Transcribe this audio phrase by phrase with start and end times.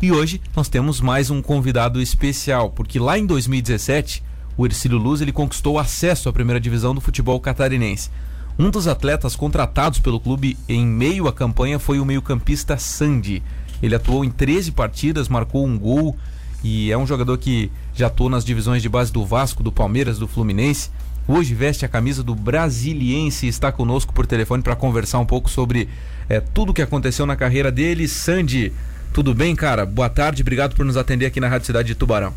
[0.00, 4.22] E hoje nós temos mais um convidado especial, porque lá em 2017,
[4.56, 8.08] o Ercílio Luz ele conquistou acesso à primeira divisão do futebol catarinense.
[8.56, 13.42] Um dos atletas contratados pelo clube em meio à campanha foi o meio-campista Sandy.
[13.82, 16.16] Ele atuou em 13 partidas, marcou um gol
[16.62, 20.16] e é um jogador que já atuou nas divisões de base do Vasco, do Palmeiras,
[20.16, 20.90] do Fluminense.
[21.26, 25.50] Hoje veste a camisa do Brasiliense e está conosco por telefone para conversar um pouco
[25.50, 25.88] sobre
[26.28, 28.06] é, tudo o que aconteceu na carreira dele.
[28.06, 28.72] Sandy,
[29.12, 29.84] tudo bem, cara?
[29.84, 32.34] Boa tarde, obrigado por nos atender aqui na Rádio Cidade de Tubarão.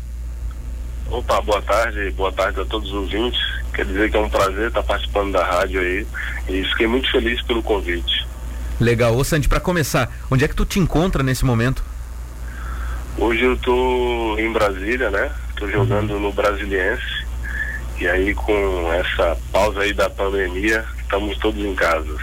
[1.10, 3.40] Opa, boa tarde, boa tarde a todos os ouvintes.
[3.74, 6.06] Quer dizer que é um prazer estar participando da rádio aí
[6.48, 8.26] e fiquei muito feliz pelo convite.
[8.80, 9.16] Legal.
[9.16, 11.84] Ô Sandy, para começar, onde é que tu te encontra nesse momento?
[13.18, 15.30] Hoje eu tô em Brasília, né?
[15.56, 17.22] Tô jogando no Brasiliense.
[18.00, 22.16] E aí com essa pausa aí da pandemia, estamos todos em casa.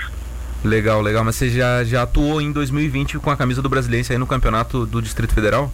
[0.63, 1.23] Legal, legal.
[1.23, 4.85] Mas você já, já atuou em 2020 com a camisa do Brasiliense aí no campeonato
[4.85, 5.72] do Distrito Federal?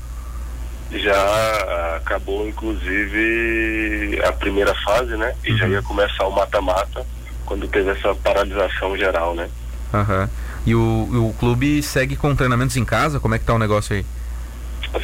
[0.91, 5.33] Já acabou, inclusive, a primeira fase, né?
[5.44, 5.58] E uhum.
[5.58, 7.06] já ia começar o mata-mata
[7.45, 9.50] quando teve essa paralisação geral, né?
[9.94, 10.22] Aham.
[10.22, 10.30] Uhum.
[10.66, 13.19] E o, o clube segue com treinamentos em casa?
[13.19, 14.06] Como é que tá o negócio aí?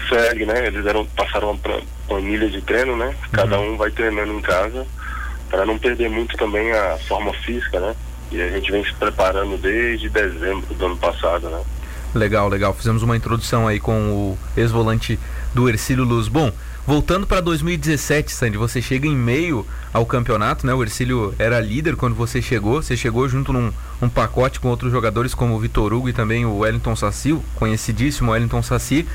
[0.10, 0.68] Segue, né?
[0.68, 3.16] Eles deram, passaram uma planilha de treino, né?
[3.32, 3.74] Cada uhum.
[3.74, 4.86] um vai treinando em casa
[5.50, 7.96] para não perder muito também a forma física, né?
[8.32, 11.62] E a gente vem se preparando desde dezembro do ano passado, né?
[12.14, 12.74] Legal, legal.
[12.74, 15.18] Fizemos uma introdução aí com o ex-volante
[15.54, 16.28] do Ercílio Luz.
[16.28, 16.52] Bom,
[16.86, 20.74] voltando para 2017, Sandy, você chega em meio ao campeonato, né?
[20.74, 22.82] O Ercílio era líder quando você chegou.
[22.82, 23.72] Você chegou junto num
[24.02, 27.44] um pacote com outros jogadores como o Vitor Hugo e também o Wellington Saci, o
[27.56, 29.08] conhecidíssimo Wellington Saci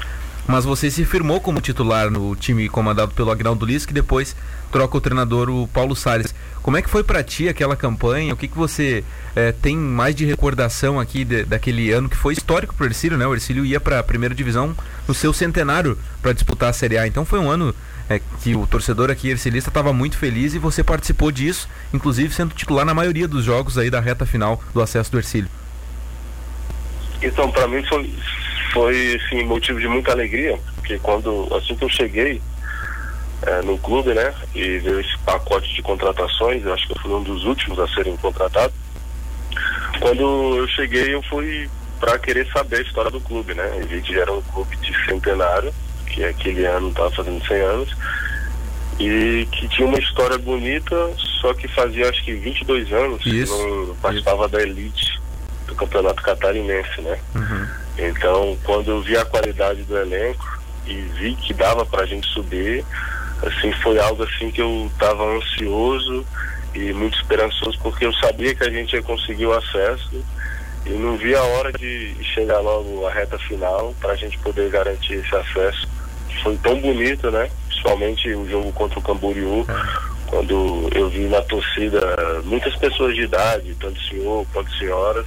[0.47, 4.37] mas você se firmou como titular no time comandado pelo Agnaldo Liz, que depois
[4.71, 6.35] troca o treinador o Paulo Salles.
[6.63, 8.33] Como é que foi para ti aquela campanha?
[8.35, 12.33] O que, que você é, tem mais de recordação aqui de, daquele ano que foi
[12.33, 13.27] histórico para o Ercílio, né?
[13.27, 14.75] O Ercílio ia para a primeira divisão
[15.07, 17.07] no seu centenário para disputar a Série A.
[17.07, 17.75] Então foi um ano
[18.09, 22.55] é, que o torcedor aqui ercilista estava muito feliz e você participou disso, inclusive sendo
[22.55, 25.51] titular na maioria dos jogos aí da reta final do acesso do Ercílio.
[27.23, 28.13] Então, para mim foi,
[28.77, 32.43] foi assim, motivo de muita alegria, porque quando assim que eu cheguei
[33.47, 37.11] é, no clube, né, e veio esse pacote de contratações, eu acho que eu fui
[37.11, 38.77] um dos últimos a serem contratados.
[39.99, 43.83] Quando eu cheguei, eu fui para querer saber a história do clube, né?
[43.89, 45.73] Vi que era um clube de centenário,
[46.07, 47.97] que aquele ano estava fazendo 100 anos,
[49.01, 50.95] e que tinha uma história bonita,
[51.41, 54.53] só que fazia acho que 22 anos isso, que não participava isso.
[54.53, 55.21] da elite
[55.67, 57.19] do campeonato catarinense, né?
[57.35, 57.86] Uhum.
[57.99, 60.45] Então, quando eu vi a qualidade do elenco
[60.87, 62.85] e vi que dava para a gente subir,
[63.43, 66.25] assim, foi algo assim que eu estava ansioso
[66.75, 70.23] e muito esperançoso, porque eu sabia que a gente ia conseguir o acesso
[70.85, 74.71] e não vi a hora de chegar logo à reta final para a gente poder
[74.71, 75.89] garantir esse acesso.
[76.43, 77.51] Foi tão bonito, né?
[77.69, 79.67] Principalmente o jogo contra o Camboriú,
[80.27, 82.01] quando eu vi na torcida
[82.45, 85.27] muitas pessoas de idade, tanto senhor quanto senhoras,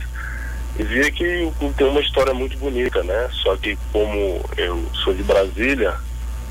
[0.77, 3.29] e via que o clube tem uma história muito bonita, né?
[3.43, 5.95] Só que como eu sou de Brasília,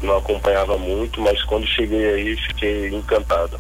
[0.03, 3.59] não acompanhava muito, mas quando cheguei aí fiquei encantado.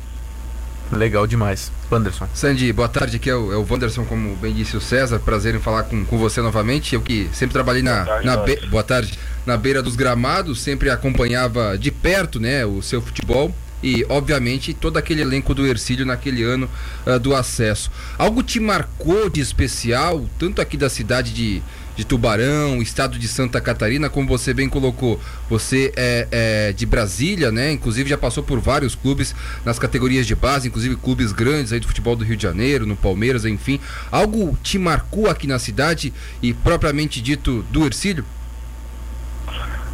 [0.91, 1.71] Legal demais.
[1.91, 2.27] Wanderson.
[2.33, 3.17] Sandy, boa tarde.
[3.17, 5.19] Aqui é o, é o Wanderson, como bem disse o César.
[5.19, 6.95] Prazer em falar com, com você novamente.
[6.95, 8.05] Eu que sempre trabalhei na.
[8.05, 8.67] Boa tarde, na be...
[8.67, 9.19] boa tarde.
[9.45, 14.97] Na beira dos gramados, sempre acompanhava de perto né, o seu futebol e, obviamente, todo
[14.97, 16.69] aquele elenco do Ercílio naquele ano
[17.06, 17.91] uh, do acesso.
[18.16, 21.62] Algo te marcou de especial, tanto aqui da cidade de,
[21.97, 27.53] de Tubarão, estado de Santa Catarina, como você bem colocou, você é, é, de Brasília,
[27.53, 27.72] né?
[27.72, 29.34] Inclusive já passou por vários clubes
[29.65, 32.97] nas categorias de base, inclusive clubes grandes aí do futebol do Rio de Janeiro, no
[32.97, 33.81] Palmeiras, enfim.
[34.10, 36.12] Algo te marcou aqui na cidade
[36.43, 38.25] e propriamente dito do Ercílio?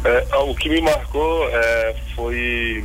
[0.03, 2.83] É, o que me marcou é, foi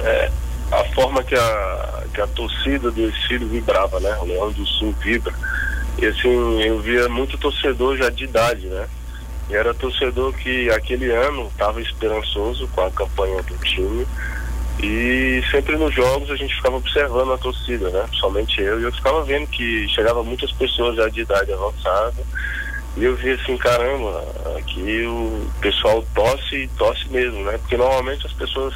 [0.00, 0.30] é,
[0.70, 4.16] a forma que a, que a torcida do Exílio vibrava, né?
[4.20, 5.32] O Leão do Sul vibra.
[5.98, 8.88] E assim, eu via muito torcedor já de idade, né?
[9.50, 14.06] E era torcedor que aquele ano estava esperançoso com a campanha do time.
[14.82, 18.06] E sempre nos jogos a gente ficava observando a torcida, né?
[18.14, 18.80] Somente eu.
[18.80, 22.24] E eu ficava vendo que chegava muitas pessoas já de idade avançada.
[22.96, 24.24] E eu via assim, caramba,
[24.58, 27.58] aqui o pessoal tosse e tosse mesmo, né?
[27.58, 28.74] Porque normalmente as pessoas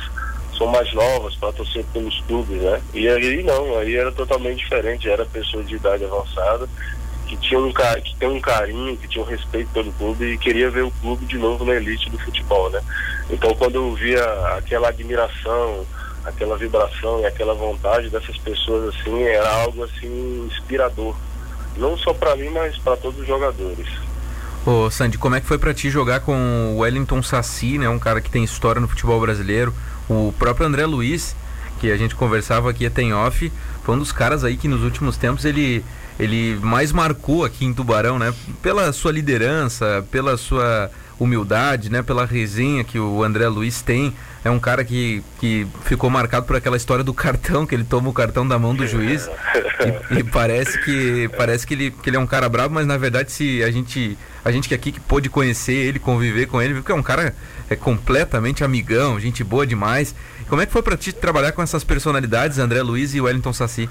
[0.56, 2.81] são mais novas para torcer pelos clubes, né?
[2.94, 6.69] E aí não, aí era totalmente diferente, era pessoa de idade avançada
[7.26, 10.70] que tinha um que tem um carinho, que tinha um respeito pelo clube e queria
[10.70, 12.81] ver o clube de novo na elite do futebol, né?
[13.29, 14.23] Então quando eu via
[14.56, 15.85] aquela admiração,
[16.25, 21.17] aquela vibração e aquela vontade dessas pessoas assim, era algo assim inspirador,
[21.76, 23.88] não só para mim, mas para todos os jogadores.
[24.64, 27.88] Ô Sandy, como é que foi para ti jogar com o Wellington Sassi, né?
[27.88, 29.73] Um cara que tem história no futebol brasileiro,
[30.08, 31.35] o próprio André Luiz,
[31.81, 33.53] que a gente conversava aqui até em off,
[33.85, 35.85] foi um dos caras aí que nos últimos tempos ele
[36.19, 38.32] ele mais marcou aqui em Tubarão, né?
[38.62, 42.02] Pela sua liderança, pela sua humildade, né?
[42.02, 44.14] Pela resenha que o André Luiz tem.
[44.44, 48.08] É um cara que, que ficou marcado por aquela história do cartão, que ele toma
[48.08, 49.28] o cartão da mão do juiz.
[50.10, 52.96] E, e, parece que parece que ele, que ele é um cara bravo, mas na
[52.96, 56.74] verdade se a gente a gente que aqui que pôde conhecer ele, conviver com ele,
[56.74, 57.34] viu que é um cara
[57.68, 60.14] é completamente amigão, gente boa demais.
[60.48, 63.90] Como é que foi para ti trabalhar com essas personalidades, André Luiz e Wellington Saci?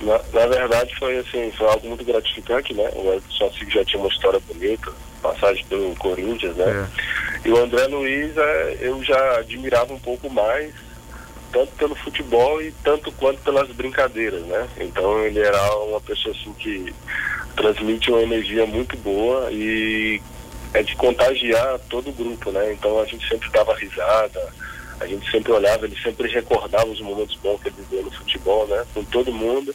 [0.00, 2.88] Na, na, verdade foi assim, foi algo muito gratificante, né?
[2.94, 6.88] O Wellington Saci já tinha uma história bonita, passagem pelo Corinthians, né?
[7.44, 7.48] É.
[7.48, 10.72] E o André Luiz é, eu já admirava um pouco mais,
[11.52, 14.68] tanto pelo futebol e tanto quanto pelas brincadeiras, né?
[14.78, 16.92] Então ele era uma pessoa assim que
[17.56, 20.20] transmite uma energia muito boa e
[20.74, 22.72] é de contagiar todo o grupo, né?
[22.72, 24.52] Então a gente sempre dava risada,
[25.00, 28.66] a gente sempre olhava, ele sempre recordava os momentos bons que ele viveu no futebol,
[28.66, 28.84] né?
[28.92, 29.74] Com todo mundo.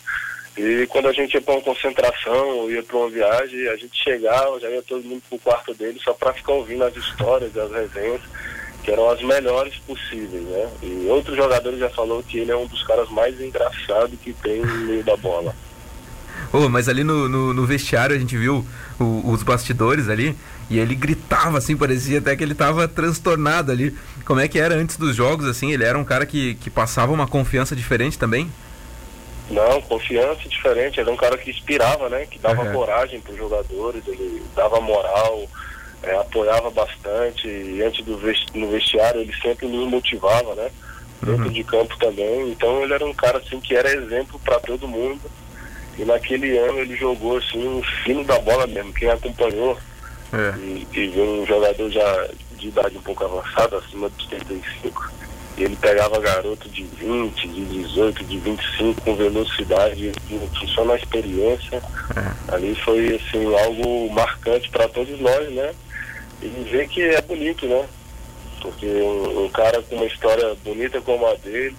[0.56, 4.04] E quando a gente ia para uma concentração ou ia para uma viagem, a gente
[4.04, 7.72] chegava, já ia todo mundo pro quarto dele só para ficar ouvindo as histórias, as
[7.72, 8.22] resenhas,
[8.84, 10.70] que eram as melhores possíveis, né?
[10.84, 14.62] E outros jogadores já falou que ele é um dos caras mais engraçados que tem
[14.62, 15.56] no meio da bola.
[16.52, 18.64] Oh, mas ali no, no, no vestiário a gente viu
[19.00, 20.38] o, os bastidores ali
[20.70, 23.96] e ele gritava assim, parecia até que ele estava transtornado ali.
[24.24, 25.72] Como é que era antes dos jogos, assim?
[25.72, 28.52] Ele era um cara que, que passava uma confiança diferente também?
[29.54, 31.00] Não, confiança diferente.
[31.00, 32.26] Ele era um cara que inspirava, né?
[32.26, 32.74] Que dava uhum.
[32.74, 35.48] coragem para os jogadores, ele dava moral,
[36.02, 37.48] é, apoiava bastante.
[37.48, 40.70] E antes do vesti no vestiário ele sempre nos motivava, né?
[41.22, 41.52] Dentro uhum.
[41.52, 42.52] de campo também.
[42.52, 45.22] Então ele era um cara assim que era exemplo para todo mundo.
[45.98, 48.92] E naquele ano ele jogou assim um fino da bola mesmo.
[48.94, 49.78] Quem acompanhou
[50.34, 50.58] é.
[50.58, 52.28] e, e viu um jogador já
[52.58, 55.23] de idade um pouco avançada, acima dos 35 e
[55.58, 60.12] ele pegava garoto de 20, de 18, de 25 com velocidade,
[60.74, 61.82] só na experiência.
[62.16, 62.54] É.
[62.56, 65.74] Ali foi assim, algo marcante para todos nós, né?
[66.42, 67.86] E ver que é bonito, né?
[68.62, 71.76] Porque um, um, cara com uma história bonita como a dele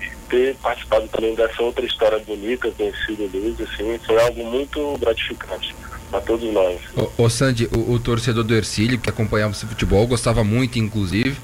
[0.00, 4.44] e ter participado também dessa outra história bonita com o Ciro Luiz, assim, foi algo
[4.44, 5.74] muito gratificante
[6.14, 6.80] para todos nós.
[6.96, 11.36] Ô, ô Sandy, o, o, torcedor do Ercílio que acompanhava esse futebol, gostava muito, inclusive.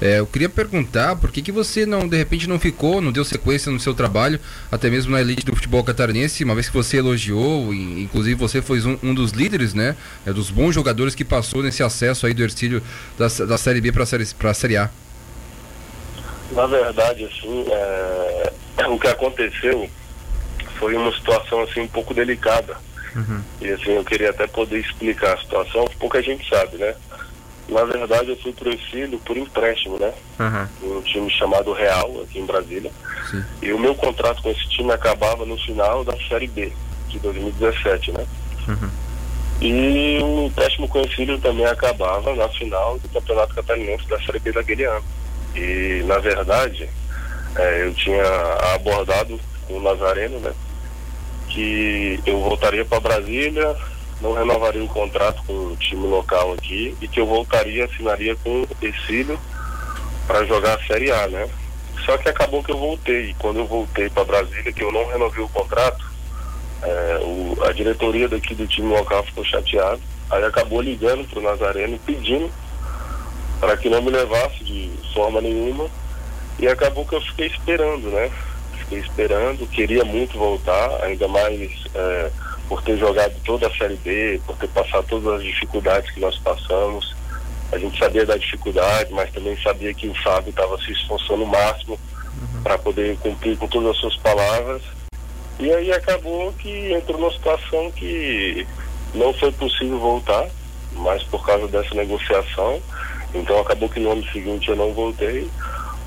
[0.00, 3.24] É, eu queria perguntar por que, que você não, de repente, não ficou, não deu
[3.24, 4.40] sequência no seu trabalho,
[4.70, 8.60] até mesmo na elite do futebol catarinense, uma vez que você elogiou, e, inclusive você
[8.60, 9.96] foi um, um, dos líderes, né?
[10.26, 12.82] É, dos bons jogadores que passou nesse acesso aí do Ercílio
[13.16, 14.90] da, da Série B para a série, A.
[16.50, 18.52] Na verdade, assim, é,
[18.90, 19.88] o que aconteceu
[20.78, 22.76] foi uma situação assim um pouco delicada.
[23.16, 23.40] Uhum.
[23.60, 26.94] E assim, eu queria até poder explicar a situação, pouca gente sabe, né?
[27.68, 30.12] Na verdade, eu fui pro Exílio por empréstimo, né?
[30.38, 30.98] Uhum.
[30.98, 32.92] Um time chamado Real, aqui em Brasília.
[33.30, 33.44] Sim.
[33.60, 36.72] E o meu contrato com esse time acabava no final da Série B,
[37.08, 38.24] de 2017, né?
[38.68, 38.90] Uhum.
[39.60, 44.38] E o empréstimo com o Exílio também acabava na final do Campeonato Catarinense da Série
[44.38, 45.04] B daquele ano.
[45.56, 46.88] E, na verdade,
[47.56, 48.22] é, eu tinha
[48.74, 50.52] abordado com o Nazareno, né?
[51.56, 53.74] Que eu voltaria para Brasília
[54.20, 58.60] não renovaria o contrato com o time local aqui e que eu voltaria, assinaria com
[58.60, 59.40] o Exílio
[60.26, 61.48] para jogar a Série A, né?
[62.04, 63.30] Só que acabou que eu voltei.
[63.30, 66.04] E quando eu voltei para Brasília, que eu não renovei o contrato,
[66.82, 70.00] é, o, a diretoria daqui do time local ficou chateada.
[70.28, 72.50] Aí acabou ligando para o Nazareno pedindo
[73.60, 75.88] para que não me levasse de forma nenhuma.
[76.58, 78.30] E acabou que eu fiquei esperando, né?
[78.80, 81.70] Fiquei esperando, queria muito voltar, ainda mais.
[81.94, 82.30] É,
[82.68, 86.36] por ter jogado toda a Série B, por ter passado todas as dificuldades que nós
[86.38, 87.14] passamos.
[87.72, 91.46] A gente sabia da dificuldade, mas também sabia que o Fábio estava se esforçando o
[91.46, 92.62] máximo uhum.
[92.62, 94.82] para poder cumprir com todas as suas palavras.
[95.58, 98.66] E aí acabou que entrou numa situação que
[99.14, 100.46] não foi possível voltar,
[100.92, 102.80] mas por causa dessa negociação.
[103.34, 105.48] Então acabou que no ano seguinte eu não voltei,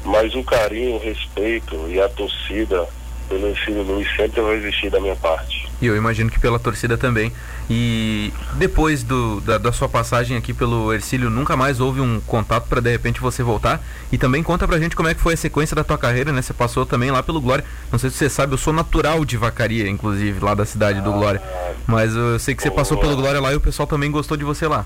[0.06, 2.88] mas o carinho, o respeito e a torcida
[3.30, 5.70] pelo Ensino Luiz sempre vai existir da minha parte.
[5.82, 7.32] E eu imagino que pela torcida também.
[7.70, 12.68] E depois do, da, da, sua passagem aqui pelo Ercílio, nunca mais houve um contato
[12.68, 13.80] para de repente você voltar?
[14.12, 16.42] E também conta pra gente como é que foi a sequência da tua carreira, né?
[16.42, 17.64] Você passou também lá pelo Glória.
[17.92, 21.12] Não sei se você sabe, eu sou natural de Vacaria, inclusive, lá da cidade do
[21.14, 21.42] Glória.
[21.86, 24.44] Mas eu sei que você passou pelo Glória lá e o pessoal também gostou de
[24.44, 24.86] você lá.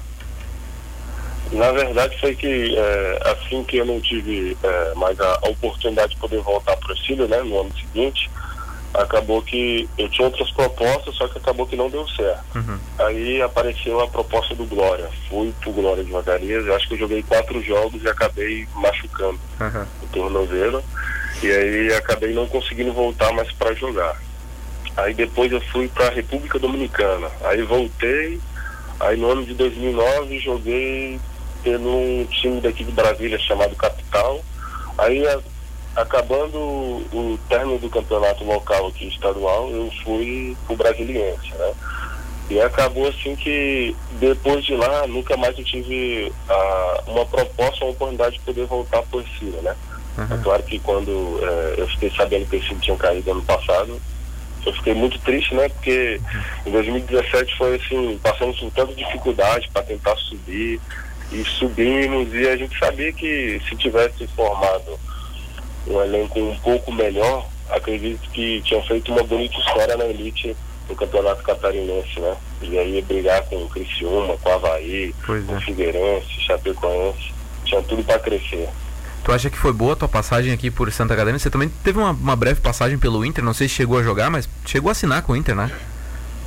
[1.53, 6.15] Na verdade foi que é, assim que eu não tive é, mais a, a, oportunidade
[6.15, 8.29] de poder voltar para o Ercílio, né, no ano seguinte,
[8.93, 12.43] acabou que eu tinha outras propostas, só que acabou que não deu certo.
[12.55, 12.79] Uhum.
[13.00, 15.10] Aí apareceu a proposta do Glória.
[15.29, 19.39] Fui pro Glória de Vagarias, eu acho que eu joguei quatro jogos e acabei machucando
[19.60, 19.86] uhum.
[20.03, 20.83] o tornozelo.
[21.41, 24.19] E aí acabei não conseguindo voltar mais para jogar.
[24.95, 27.29] Aí depois eu fui para a República Dominicana.
[27.43, 28.39] Aí voltei,
[29.00, 31.19] aí no ano de 2009 joguei
[31.63, 34.43] pelo time daqui de Brasília chamado Capital.
[34.98, 35.24] Aí
[35.96, 41.74] acabando o término do campeonato local aqui estadual, eu fui pro Brasiliense, né?
[42.50, 47.91] E acabou assim que depois de lá nunca mais eu tive ah, uma proposta, uma
[47.91, 49.75] oportunidade de poder voltar por Ercília, né?
[50.17, 50.36] Uhum.
[50.36, 54.00] É claro que quando é, eu fiquei sabendo que esse tinha caído ano passado,
[54.65, 55.70] eu fiquei muito triste, né?
[55.70, 56.20] Porque
[56.65, 60.79] em 2017 foi assim, passamos por tanta dificuldade para tentar subir
[61.33, 64.99] e subimos e a gente sabia que se tivesse formado
[65.87, 70.55] um elenco um pouco melhor, acredito que tinham feito uma bonita história na elite
[70.87, 72.35] do Campeonato Catarinense, né?
[72.61, 75.61] E aí brigar com o Criciúma, com o Havaí, pois com o é.
[75.61, 77.33] Figueirense, Chapecoense,
[77.65, 78.69] tinha tudo para crescer.
[79.23, 81.39] Tu acha que foi boa a tua passagem aqui por Santa Catarina?
[81.39, 84.29] Você também teve uma, uma, breve passagem pelo Inter, não sei se chegou a jogar,
[84.29, 85.71] mas chegou a assinar com o Inter, né?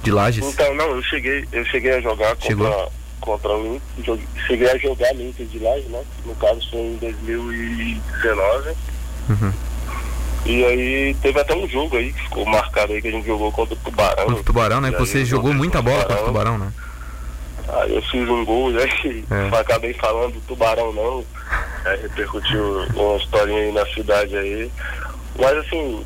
[0.02, 0.44] De Lages.
[0.44, 2.88] Então, não, eu cheguei, eu cheguei a jogar contra,
[3.20, 6.02] contra o Inter, cheguei a jogar no Inter de Lages, né?
[6.24, 8.70] No caso foi em 2019.
[9.28, 9.52] Uhum.
[10.46, 13.50] E aí teve até um jogo aí que ficou marcado aí que a gente jogou
[13.50, 14.24] contra o Tubarão.
[14.26, 14.90] Contra o Tubarão, né?
[14.92, 16.72] Você jogou muita bola contra o Tubarão, né?
[17.68, 18.86] Aí eu fiz um gol, né?
[19.28, 19.58] É.
[19.58, 21.24] Acabei falando do Tubarão não.
[21.84, 24.70] Aí repercutiu uma historinha aí na cidade aí.
[25.38, 26.04] Mas assim,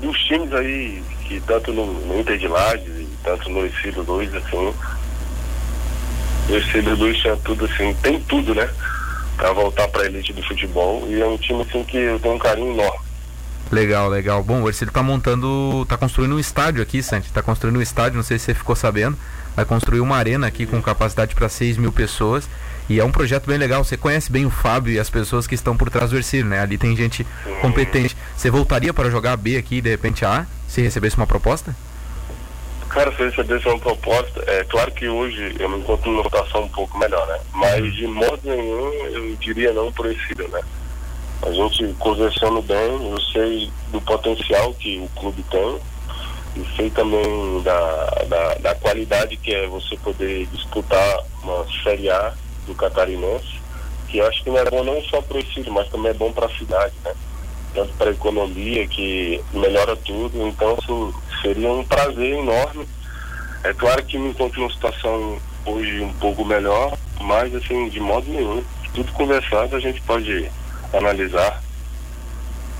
[0.00, 4.34] dos times aí, que tanto no, no Inter de Lages e tanto no Exílio 2,
[4.34, 4.74] assim,
[6.48, 8.68] o Exílio 2 tinha tudo assim, tem tudo, né?
[9.36, 11.06] Pra voltar pra elite do futebol.
[11.08, 13.06] E é um time assim que eu tenho um carinho enorme.
[13.70, 14.42] Legal, legal.
[14.42, 17.30] Bom, o Ercílio tá montando, tá construindo um estádio aqui, Santi.
[17.30, 19.16] Tá construindo um estádio, não sei se você ficou sabendo.
[19.54, 22.48] Vai construir uma arena aqui com capacidade para 6 mil pessoas.
[22.88, 23.84] E é um projeto bem legal.
[23.84, 26.60] Você conhece bem o Fábio e as pessoas que estão por trás do Ercílio, né?
[26.60, 27.26] Ali tem gente
[27.60, 28.16] competente.
[28.34, 31.76] Você voltaria para jogar B aqui de repente A, se recebesse uma proposta?
[32.88, 36.68] Cara, se recebesse uma proposta, é claro que hoje eu me encontro numa rotação um
[36.68, 37.38] pouco melhor, né?
[37.52, 40.60] Mas de modo nenhum eu diria não por Ercílio, né?
[41.42, 45.78] A gente conversando bem, eu sei do potencial que o clube tem
[46.56, 52.32] e sei também da, da, da qualidade que é você poder disputar uma Série A
[52.66, 53.60] do Catarinense,
[54.08, 56.14] que eu acho que não é bom não só para o filho, mas também é
[56.14, 57.12] bom para a cidade, né?
[57.74, 60.48] Tanto para a economia, que melhora tudo.
[60.48, 62.86] Então, isso seria um prazer enorme.
[63.64, 68.30] É claro que me encontro numa situação hoje um pouco melhor, mas, assim, de modo
[68.30, 68.62] nenhum.
[68.94, 70.50] Tudo conversado a gente pode
[70.92, 71.62] analisar.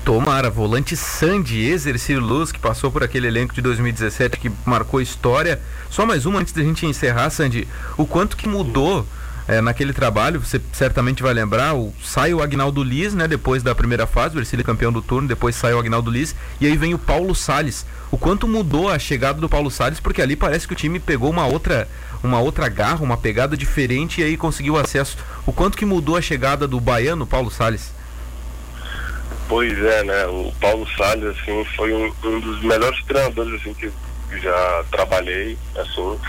[0.03, 5.61] Tomara, volante Sandy, ex-Ercílio Luz, que passou por aquele elenco de 2017 que marcou história.
[5.89, 7.67] Só mais uma antes da gente encerrar, Sandy.
[7.97, 9.05] O quanto que mudou
[9.49, 13.73] é, naquele trabalho, você certamente vai lembrar, o, sai o Agnaldo Liz, né, depois da
[13.73, 16.93] primeira fase, o Ercílio campeão do turno, depois sai o Agnaldo Liz, e aí vem
[16.93, 17.83] o Paulo Sales.
[18.11, 21.31] O quanto mudou a chegada do Paulo Sales, porque ali parece que o time pegou
[21.31, 21.87] uma outra,
[22.23, 25.17] uma outra garra, uma pegada diferente e aí conseguiu acesso.
[25.47, 27.91] O quanto que mudou a chegada do baiano Paulo Sales?
[29.47, 30.27] Pois é, né?
[30.27, 33.91] O Paulo Salles, assim, foi um, um dos melhores treinadores, assim, que
[34.37, 36.19] já trabalhei, assim.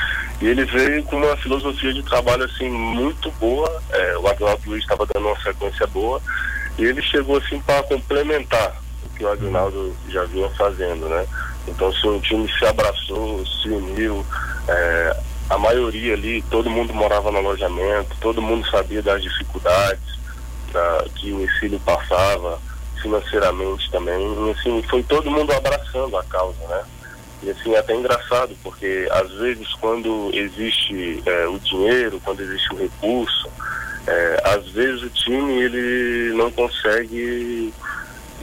[0.40, 3.82] E ele veio com uma filosofia de trabalho, assim, muito boa.
[3.90, 6.20] É, o Aguinaldo Luiz estava dando uma sequência boa.
[6.78, 11.26] E ele chegou, assim, para complementar o que o Aguinaldo já vinha fazendo, né?
[11.68, 14.24] Então, assim, o time se abraçou, se uniu.
[14.66, 15.16] É,
[15.50, 20.18] a maioria ali, todo mundo morava no alojamento, todo mundo sabia das dificuldades
[20.72, 22.58] da, que o ensino passava
[23.02, 24.16] financeiramente também.
[24.52, 26.82] Assim, foi todo mundo abraçando a causa, né?
[27.42, 32.72] E assim, é até engraçado, porque às vezes quando existe é, o dinheiro, quando existe
[32.74, 33.48] o recurso,
[34.06, 37.72] é, às vezes o time ele não consegue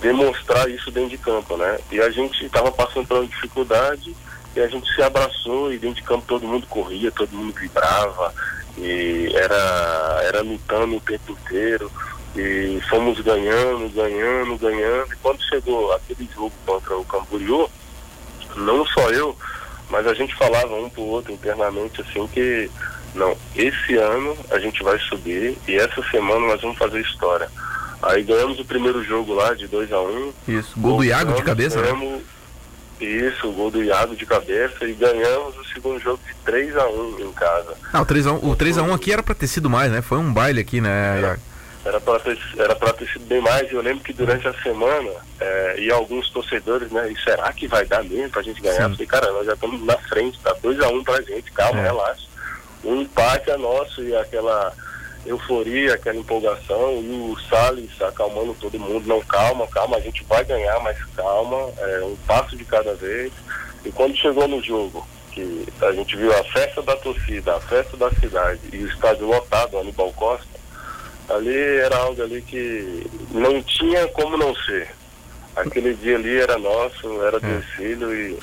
[0.01, 1.79] demonstrar isso dentro de campo, né?
[1.91, 4.15] E a gente estava passando por uma dificuldade
[4.55, 8.33] e a gente se abraçou e dentro de campo todo mundo corria, todo mundo vibrava
[8.77, 11.91] e era, era lutando o tempo inteiro.
[12.35, 15.11] E fomos ganhando, ganhando, ganhando.
[15.11, 17.67] E quando chegou aquele jogo contra o Camboriú,
[18.55, 19.35] não só eu,
[19.89, 22.69] mas a gente falava um pro outro internamente assim que
[23.15, 27.49] não, esse ano a gente vai subir e essa semana nós vamos fazer história.
[28.01, 31.33] Aí ganhamos o primeiro jogo lá de 2 a 1 um, Isso, gol do Iago
[31.33, 31.83] de cabeça, né?
[31.83, 32.21] ganhamos, né?
[32.99, 36.87] Isso, o gol do Iago de cabeça e ganhamos o segundo jogo de 3 a
[36.87, 37.75] 1 em casa.
[37.91, 39.91] Ah, o 3 a 1, o 3 a 1 aqui era para ter sido mais,
[39.91, 40.01] né?
[40.01, 41.41] Foi um baile aqui, né, Iago?
[41.87, 43.71] Era para ter, era ter sido bem mais.
[43.71, 47.11] Eu lembro que durante a semana, é, e alguns torcedores, né?
[47.11, 48.75] E será que vai dar mesmo pra gente ganhar?
[48.75, 48.83] Sim.
[48.83, 51.83] Eu falei, cara, nós já estamos na frente, tá 2x1 um pra gente, calma, é.
[51.83, 52.27] relaxa.
[52.83, 54.73] Um empate é nosso e aquela
[55.25, 60.43] euforia, aquela empolgação, e o Salles acalmando todo mundo, não, calma, calma, a gente vai
[60.45, 63.31] ganhar, mas calma, é um passo de cada vez.
[63.83, 67.95] E quando chegou no jogo, que a gente viu a festa da torcida, a festa
[67.95, 70.56] da cidade e o estádio lotado, Aníbal Costa,
[71.29, 74.89] ali era algo ali que não tinha como não ser.
[75.55, 77.63] Aquele dia ali era nosso, era do é.
[77.79, 78.37] e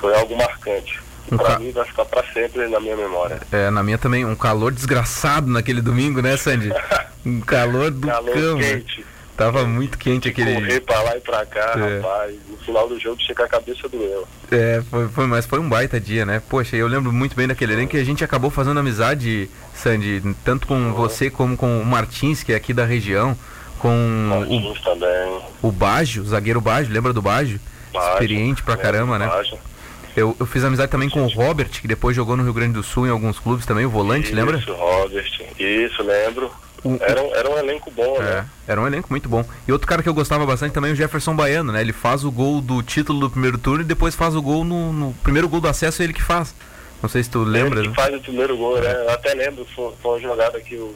[0.00, 1.00] foi algo marcante.
[1.30, 1.58] Um pra ca...
[1.58, 3.40] mim vai ficar pra sempre na minha memória.
[3.52, 6.72] É, na minha também, um calor desgraçado naquele domingo, né, Sandy?
[7.26, 8.56] Um calor do calor cão.
[8.56, 8.74] Né?
[8.74, 9.04] Quente.
[9.36, 11.96] Tava muito quente aquele Correr pra lá e pra cá, é.
[11.96, 12.34] rapaz.
[12.48, 14.26] No final do jogo chega a cabeça doeu.
[14.50, 16.40] É, foi, foi, mas foi um baita dia, né?
[16.48, 20.66] Poxa, eu lembro muito bem daquele elenco que a gente acabou fazendo amizade, Sandy, tanto
[20.66, 20.92] com uhum.
[20.94, 23.36] você como com o Martins, que é aqui da região,
[23.78, 23.90] com
[24.30, 25.40] Martins o, também.
[25.62, 27.60] o Baggio, o zagueiro Baggio, lembra do Baggio?
[27.92, 29.26] Baggio Experiente pra caramba, né?
[29.26, 29.58] Baggio.
[30.16, 32.82] Eu, eu fiz amizade também com o Robert, que depois jogou no Rio Grande do
[32.82, 34.56] Sul em alguns clubes também, o volante, isso, lembra?
[34.56, 35.30] Isso, Robert.
[35.58, 36.50] Isso, lembro.
[36.86, 38.30] O, era, um, era um elenco bom, né?
[38.30, 38.46] é, né?
[38.68, 39.44] Era um elenco muito bom.
[39.66, 41.80] E outro cara que eu gostava bastante também é o Jefferson Baiano, né?
[41.80, 44.92] Ele faz o gol do título do primeiro turno e depois faz o gol no,
[44.92, 46.54] no primeiro gol do acesso, é ele que faz.
[47.02, 47.80] Não sei se tu lembra.
[47.80, 48.02] Ele que né?
[48.02, 48.92] faz o primeiro gol, né?
[48.92, 50.94] Eu até lembro, foi, foi uma jogada que o.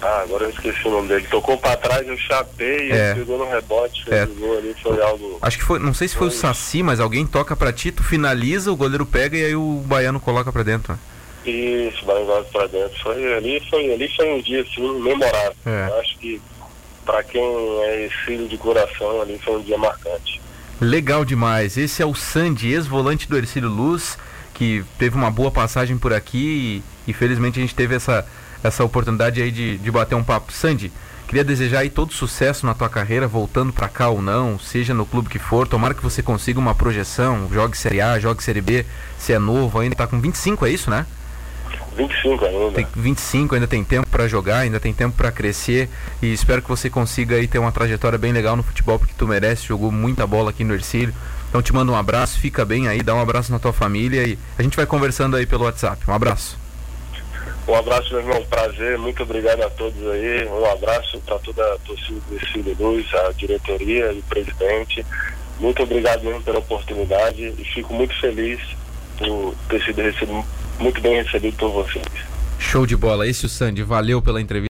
[0.00, 1.26] Ah, agora eu esqueci o nome dele.
[1.28, 3.10] Tocou pra trás, eu chapei, é.
[3.10, 4.24] ele pegou no rebote, fez é.
[4.24, 5.38] o gol ali, foi algo.
[5.42, 7.90] Acho que foi, não sei se foi, foi o Saci, mas alguém toca pra ti,
[7.90, 10.92] tu finaliza, o goleiro pega e aí o baiano coloca pra dentro.
[10.92, 10.98] Né?
[11.48, 12.98] Isso, Baiano para dentro.
[13.02, 15.54] Foi, ali, foi, ali foi um dia assim, memorável.
[15.64, 16.00] É.
[16.00, 16.40] Acho que
[17.04, 20.40] para quem é filho de coração, ali foi um dia marcante.
[20.80, 21.78] Legal demais.
[21.78, 24.18] Esse é o Sandy, ex-volante do Ercílio Luz,
[24.52, 28.26] que teve uma boa passagem por aqui e, infelizmente a gente teve essa,
[28.62, 30.52] essa oportunidade aí de, de bater um papo.
[30.52, 30.92] Sandy,
[31.26, 35.06] queria desejar aí todo sucesso na tua carreira, voltando para cá ou não, seja no
[35.06, 35.66] clube que for.
[35.66, 38.84] Tomara que você consiga uma projeção, jogue Série A, jogue Série B,
[39.18, 41.06] se é novo ainda, tá com 25, é isso, né?
[41.98, 42.72] 25 ainda.
[42.72, 45.88] Tem 25, ainda tem tempo para jogar, ainda tem tempo para crescer
[46.22, 49.26] e espero que você consiga aí ter uma trajetória bem legal no futebol porque tu
[49.26, 51.12] merece, jogou muita bola aqui no Ercílio.
[51.48, 54.38] Então te mando um abraço, fica bem aí, dá um abraço na tua família e
[54.56, 56.00] a gente vai conversando aí pelo WhatsApp.
[56.08, 56.56] Um abraço.
[57.66, 60.46] Um abraço, meu irmão, prazer, muito obrigado a todos aí.
[60.46, 65.04] Um abraço para toda a torcida do Ercílio Luz, a diretoria e o presidente.
[65.58, 68.60] Muito obrigado mesmo pela oportunidade e fico muito feliz
[69.18, 70.44] por ter sido recebido
[70.78, 72.04] muito bem recebido por vocês.
[72.58, 73.26] Show de bola.
[73.26, 73.82] Esse é o Sandy.
[73.82, 74.66] Valeu pela entrevista.